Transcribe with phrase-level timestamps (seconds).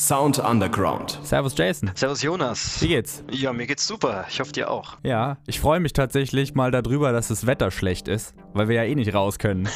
[0.00, 1.20] Sound Underground.
[1.22, 1.90] Servus Jason.
[1.94, 2.80] Servus Jonas.
[2.80, 3.22] Wie geht's?
[3.30, 4.24] Ja, mir geht's super.
[4.30, 4.96] Ich hoffe dir auch.
[5.02, 8.84] Ja, ich freue mich tatsächlich mal darüber, dass das Wetter schlecht ist, weil wir ja
[8.84, 9.68] eh nicht raus können.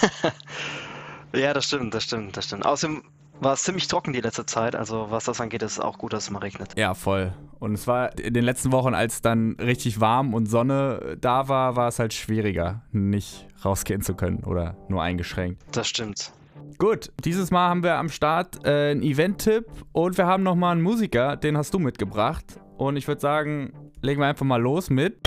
[1.35, 2.65] ja, das stimmt, das stimmt, das stimmt.
[2.65, 3.03] Außerdem
[3.41, 6.15] war es ziemlich trocken die letzte Zeit, also was das angeht, ist es auch gut,
[6.15, 6.73] dass es mal regnet.
[6.75, 7.35] Ja, voll.
[7.59, 11.77] Und es war in den letzten Wochen, als dann richtig warm und Sonne da war,
[11.77, 15.63] war es halt schwieriger, nicht rausgehen zu können oder nur eingeschränkt.
[15.73, 16.33] Das stimmt.
[16.79, 20.83] Gut, dieses Mal haben wir am Start äh, einen Event-Tipp und wir haben nochmal einen
[20.83, 22.45] Musiker, den hast du mitgebracht.
[22.77, 25.19] Und ich würde sagen, legen wir einfach mal los mit.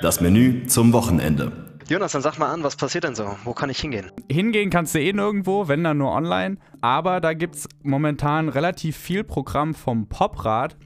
[0.00, 1.52] Das Menü zum Wochenende.
[1.88, 3.36] Jonas, dann sag mal an, was passiert denn so?
[3.44, 4.10] Wo kann ich hingehen?
[4.30, 6.58] Hingehen kannst du eh nirgendwo, wenn dann nur online.
[6.80, 10.76] Aber da gibt es momentan relativ viel Programm vom Poprad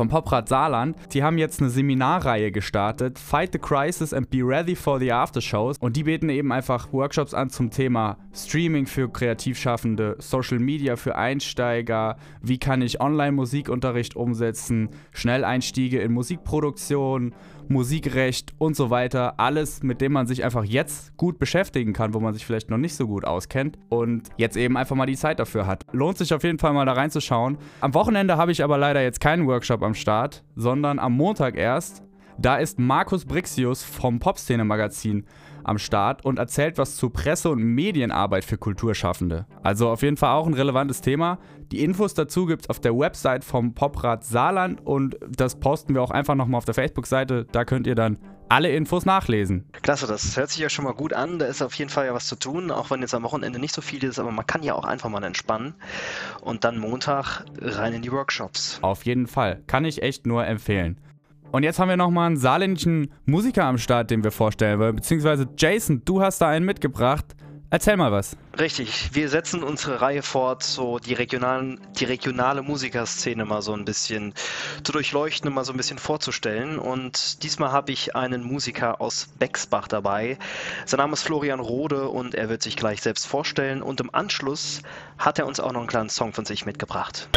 [0.00, 0.96] vom Poprad Saarland.
[1.12, 5.76] Die haben jetzt eine Seminarreihe gestartet, Fight the Crisis and Be Ready for the Aftershows.
[5.76, 11.16] Und die bieten eben einfach Workshops an zum Thema Streaming für Kreativschaffende, Social Media für
[11.16, 17.34] Einsteiger, wie kann ich Online-Musikunterricht umsetzen, Schnelleinstiege in Musikproduktion,
[17.70, 19.34] Musikrecht und so weiter.
[19.38, 22.78] Alles, mit dem man sich einfach jetzt gut beschäftigen kann, wo man sich vielleicht noch
[22.78, 25.86] nicht so gut auskennt und jetzt eben einfach mal die Zeit dafür hat.
[25.92, 27.58] Lohnt sich auf jeden Fall mal da reinzuschauen.
[27.80, 32.02] Am Wochenende habe ich aber leider jetzt keinen Workshop am Start, sondern am Montag erst.
[32.38, 35.26] Da ist Markus Brixius vom Popszene Magazin
[35.64, 39.46] am Start und erzählt was zu Presse- und Medienarbeit für Kulturschaffende.
[39.62, 41.38] Also auf jeden Fall auch ein relevantes Thema.
[41.70, 46.02] Die Infos dazu gibt es auf der Website vom Poprad Saarland und das posten wir
[46.02, 47.46] auch einfach nochmal auf der Facebook-Seite.
[47.52, 48.18] Da könnt ihr dann
[48.50, 49.64] alle Infos nachlesen.
[49.82, 51.38] Klasse, das hört sich ja schon mal gut an.
[51.38, 53.74] Da ist auf jeden Fall ja was zu tun, auch wenn jetzt am Wochenende nicht
[53.74, 55.74] so viel ist, aber man kann ja auch einfach mal entspannen
[56.40, 58.78] und dann Montag rein in die Workshops.
[58.82, 59.62] Auf jeden Fall.
[59.66, 60.98] Kann ich echt nur empfehlen.
[61.52, 64.96] Und jetzt haben wir nochmal einen saarländischen Musiker am Start, den wir vorstellen wollen.
[64.96, 67.34] Beziehungsweise Jason, du hast da einen mitgebracht.
[67.72, 68.36] Erzähl mal was.
[68.58, 73.84] Richtig, wir setzen unsere Reihe fort, so die, regionalen, die regionale Musikerszene mal so ein
[73.84, 74.34] bisschen
[74.82, 76.80] zu durchleuchten und mal so ein bisschen vorzustellen.
[76.80, 80.36] Und diesmal habe ich einen Musiker aus Bexbach dabei.
[80.84, 83.82] Sein Name ist Florian Rode und er wird sich gleich selbst vorstellen.
[83.82, 84.82] Und im Anschluss
[85.16, 87.28] hat er uns auch noch einen kleinen Song von sich mitgebracht.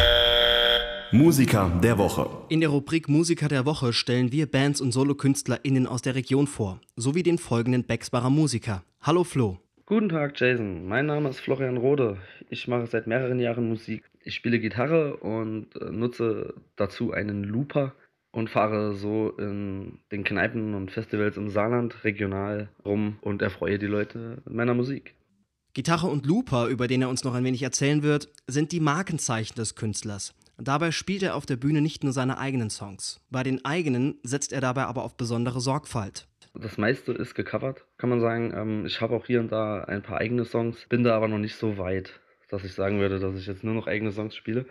[1.12, 2.28] Musiker der Woche.
[2.48, 6.80] In der Rubrik Musiker der Woche stellen wir Bands und SolokünstlerInnen aus der Region vor,
[6.96, 8.82] sowie den folgenden Bexbacher Musiker.
[9.00, 9.63] Hallo Flo.
[9.86, 10.88] Guten Tag, Jason.
[10.88, 12.16] Mein Name ist Florian Rode.
[12.48, 14.02] Ich mache seit mehreren Jahren Musik.
[14.22, 17.94] Ich spiele Gitarre und äh, nutze dazu einen Looper
[18.32, 23.86] und fahre so in den Kneipen und Festivals im Saarland regional rum und erfreue die
[23.86, 25.16] Leute mit meiner Musik.
[25.74, 29.56] Gitarre und Looper, über den er uns noch ein wenig erzählen wird, sind die Markenzeichen
[29.56, 30.34] des Künstlers.
[30.56, 33.20] Dabei spielt er auf der Bühne nicht nur seine eigenen Songs.
[33.28, 36.26] Bei den eigenen setzt er dabei aber auf besondere Sorgfalt.
[36.54, 38.52] Das meiste ist gecovert, kann man sagen.
[38.54, 41.38] Ähm, ich habe auch hier und da ein paar eigene Songs, bin da aber noch
[41.38, 44.66] nicht so weit, dass ich sagen würde, dass ich jetzt nur noch eigene Songs spiele.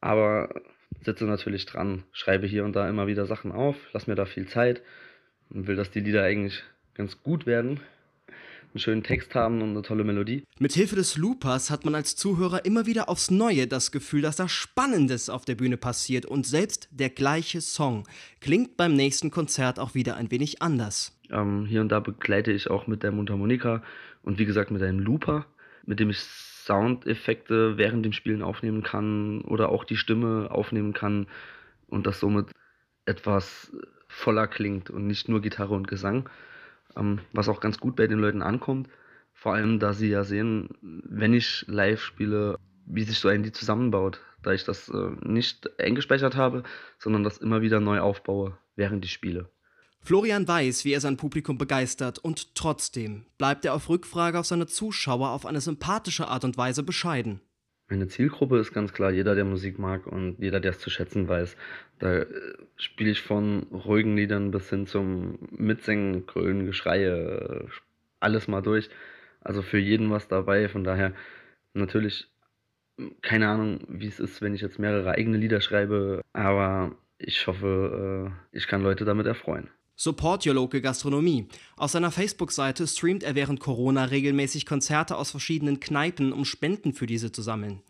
[0.00, 0.62] Aber
[1.02, 4.46] sitze natürlich dran, schreibe hier und da immer wieder Sachen auf, lass mir da viel
[4.46, 4.82] Zeit
[5.50, 6.62] und will, dass die Lieder eigentlich
[6.94, 7.80] ganz gut werden
[8.74, 10.42] einen schönen Text haben und eine tolle Melodie.
[10.58, 14.36] Mit Hilfe des Loopers hat man als Zuhörer immer wieder aufs Neue das Gefühl, dass
[14.36, 18.06] da Spannendes auf der Bühne passiert und selbst der gleiche Song
[18.40, 21.13] klingt beim nächsten Konzert auch wieder ein wenig anders.
[21.30, 23.82] Ähm, hier und da begleite ich auch mit der Mundharmonika
[24.22, 25.46] und wie gesagt mit einem Looper,
[25.84, 31.26] mit dem ich Soundeffekte während dem Spielen aufnehmen kann oder auch die Stimme aufnehmen kann
[31.88, 32.50] und das somit
[33.06, 33.76] etwas
[34.08, 36.28] voller klingt und nicht nur Gitarre und Gesang
[36.96, 38.88] ähm, was auch ganz gut bei den Leuten ankommt.
[39.32, 43.56] Vor allem, da sie ja sehen, wenn ich live spiele, wie sich so ein Lied
[43.56, 46.62] zusammenbaut, da ich das äh, nicht eingespeichert habe,
[46.98, 49.48] sondern das immer wieder neu aufbaue, während ich spiele.
[50.04, 54.66] Florian weiß, wie er sein Publikum begeistert und trotzdem bleibt er auf Rückfrage auf seine
[54.66, 57.40] Zuschauer auf eine sympathische Art und Weise bescheiden.
[57.88, 61.26] Meine Zielgruppe ist ganz klar jeder, der Musik mag und jeder, der es zu schätzen
[61.26, 61.56] weiß.
[62.00, 62.26] Da äh,
[62.76, 67.66] spiele ich von ruhigen Liedern bis hin zum Mitsingen, Grölen, Geschreie,
[68.20, 68.90] alles mal durch.
[69.40, 70.68] Also für jeden was dabei.
[70.68, 71.14] Von daher
[71.72, 72.28] natürlich
[73.22, 78.30] keine Ahnung, wie es ist, wenn ich jetzt mehrere eigene Lieder schreibe, aber ich hoffe,
[78.52, 79.68] äh, ich kann Leute damit erfreuen.
[79.96, 81.46] Support Your Local Gastronomie.
[81.76, 87.06] Auf seiner Facebook-Seite streamt er während Corona regelmäßig Konzerte aus verschiedenen Kneipen, um Spenden für
[87.06, 87.80] diese zu sammeln.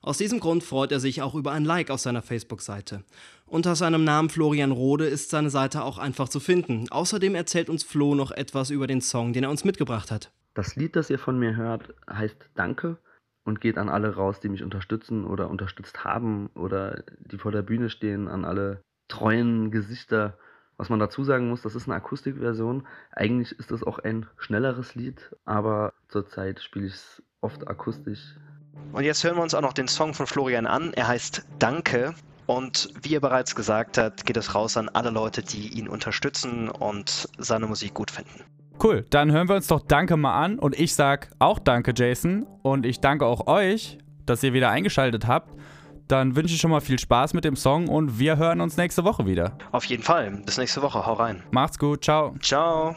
[0.00, 3.04] Aus diesem Grund freut er sich auch über ein Like auf seiner Facebook-Seite.
[3.46, 6.88] Unter seinem Namen Florian Rode ist seine Seite auch einfach zu finden.
[6.90, 10.32] Außerdem erzählt uns Flo noch etwas über den Song, den er uns mitgebracht hat.
[10.54, 12.96] Das Lied, das ihr von mir hört, heißt Danke
[13.44, 17.62] und geht an alle raus, die mich unterstützen oder unterstützt haben oder die vor der
[17.62, 20.38] Bühne stehen, an alle treuen Gesichter,
[20.82, 22.84] was man dazu sagen muss, das ist eine Akustikversion.
[23.12, 28.34] Eigentlich ist das auch ein schnelleres Lied, aber zurzeit spiele ich es oft akustisch,
[28.92, 30.92] Und jetzt hören wir uns auch noch den Song von Florian an.
[30.94, 32.14] Er heißt Danke.
[32.46, 36.68] Und wie er bereits gesagt hat, geht es raus an alle Leute, die ihn unterstützen
[36.68, 38.42] und seine Musik gut finden.
[38.82, 42.44] Cool, dann hören wir uns doch Danke mal an und ich sag auch Danke, Jason.
[42.62, 45.54] Und ich danke auch euch, dass ihr wieder eingeschaltet habt.
[46.12, 49.02] Dann wünsche ich schon mal viel Spaß mit dem Song und wir hören uns nächste
[49.02, 49.56] Woche wieder.
[49.70, 50.30] Auf jeden Fall.
[50.44, 51.06] Bis nächste Woche.
[51.06, 51.42] Hau rein.
[51.52, 52.04] Macht's gut.
[52.04, 52.34] Ciao.
[52.38, 52.94] Ciao.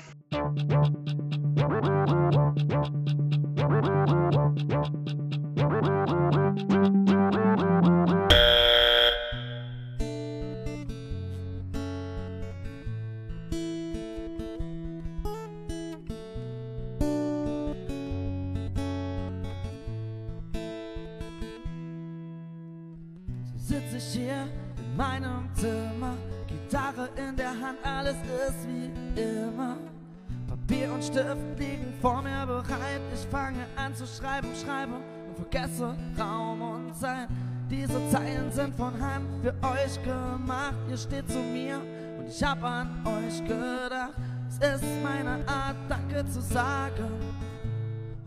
[23.96, 24.48] Ich hier
[24.78, 26.16] in meinem Zimmer,
[26.48, 28.16] Gitarre in der Hand, alles
[28.48, 29.78] ist wie immer.
[30.48, 34.96] Papier und Stift liegen vor mir bereit, ich fange an zu schreiben, schreibe
[35.28, 37.28] und vergesse Raum und Zeit.
[37.70, 41.80] Diese Zeilen sind von Hand für euch gemacht, ihr steht zu mir
[42.18, 44.14] und ich hab an euch gedacht.
[44.60, 47.10] Es ist meine Art, Danke zu sagen,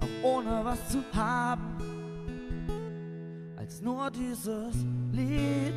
[0.00, 1.88] auch ohne was zu haben
[3.69, 4.75] als nur dieses
[5.12, 5.75] Lied.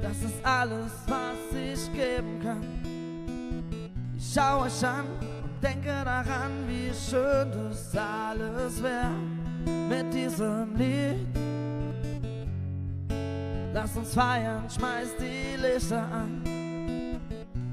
[0.00, 2.62] Das ist alles, was ich geben kann.
[4.16, 5.06] Ich schaue euch an
[5.42, 9.10] und denke daran, wie schön das alles wäre
[9.88, 11.26] mit diesem Lied.
[13.72, 16.42] Lass uns feiern, schmeiß die Lichter an.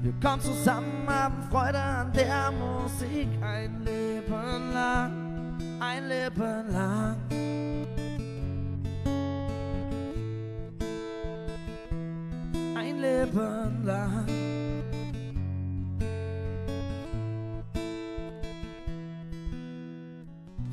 [0.02, 7.16] Wir kommen zusammen, haben Freude an der Musik ein Leben lang, ein Leben lang.
[13.28, 14.26] Leben lang.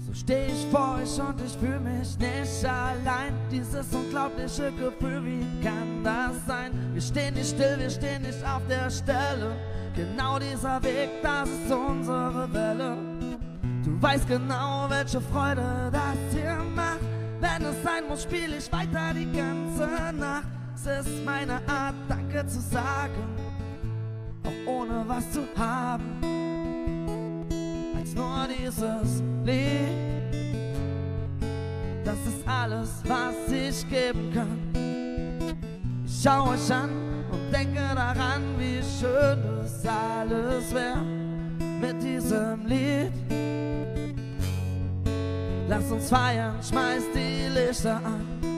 [0.06, 3.34] So steh ich vor euch und ich fühle mich nicht allein.
[3.52, 6.72] Dieses unglaubliche Gefühl, wie kann das sein?
[6.94, 9.56] Wir stehen nicht still, wir stehen nicht auf der Stelle.
[9.96, 12.98] Genau dieser Weg, das ist unsere Welle.
[13.84, 17.00] Du weißt genau, welche Freude das hier macht.
[17.40, 20.48] Wenn es sein muss, spiele ich weiter die ganze Nacht.
[20.88, 23.24] Es ist meine Art, Danke zu sagen,
[24.44, 26.22] auch ohne was zu haben,
[27.98, 30.32] als nur dieses Lied.
[32.04, 34.60] Das ist alles, was ich geben kann.
[36.06, 36.92] Ich schaue euch an
[37.32, 41.04] und denke daran, wie schön das alles wäre
[41.82, 43.12] mit diesem Lied.
[45.68, 48.55] Lass uns feiern, schmeiß die Lichter an.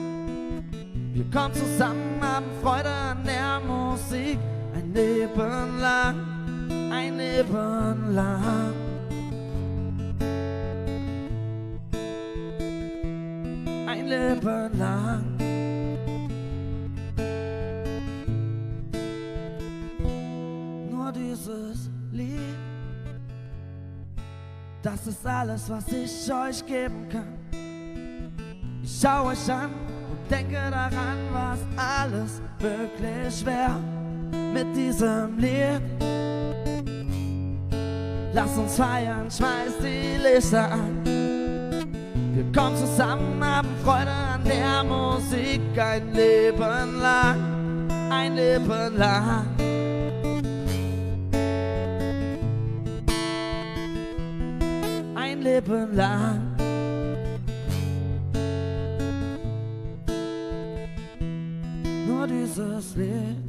[1.18, 4.38] Wir kommen zusammen, haben Freude an der Musik.
[4.72, 6.16] Ein Leben lang,
[6.92, 8.72] ein Leben lang.
[13.88, 15.24] Ein Leben lang.
[20.88, 22.38] Nur dieses Lied.
[24.82, 27.38] Das ist alles, was ich euch geben kann.
[28.84, 29.97] Ich schau euch an
[30.28, 33.80] denke daran, was alles wirklich wäre
[34.52, 35.82] mit diesem Lied.
[38.32, 41.04] Lass uns feiern, schmeiß die Lichter an.
[41.04, 49.46] Wir kommen zusammen, haben Freude an der Musik ein Leben lang, ein Leben lang.
[55.16, 56.57] Ein Leben lang.
[62.58, 63.47] Nur dieses Lied.